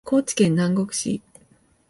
[0.03, 1.21] 高知県南国市